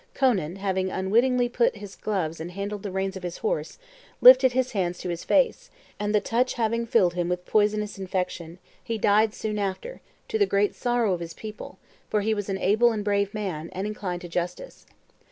Conan, 0.15 0.55
having 0.55 0.89
unwittingly 0.89 1.47
put 1.47 1.75
on 1.75 1.79
his 1.79 1.95
gloves 1.95 2.39
and 2.39 2.49
handled 2.53 2.81
the 2.81 2.89
reins 2.89 3.15
of 3.15 3.21
his 3.21 3.37
horse, 3.37 3.77
lifted 4.19 4.53
his 4.53 4.71
hands 4.71 4.97
to 4.97 5.09
his 5.09 5.23
face, 5.23 5.69
and 5.99 6.15
the 6.15 6.19
touch 6.19 6.55
having 6.55 6.87
filled 6.87 7.13
him 7.13 7.29
with 7.29 7.45
poisonous 7.45 7.99
infection, 7.99 8.57
he 8.83 8.97
died 8.97 9.35
soon 9.35 9.59
after, 9.59 10.01
to 10.27 10.39
the 10.39 10.47
great 10.47 10.73
sorrow 10.73 11.13
of 11.13 11.19
his 11.19 11.35
people, 11.35 11.77
for 12.09 12.21
he 12.21 12.33
was 12.33 12.49
an 12.49 12.57
able 12.57 12.91
and 12.91 13.05
brave 13.05 13.31
man, 13.35 13.69
and 13.73 13.85
inclined 13.85 14.21
to 14.21 14.27
justice. 14.27 14.87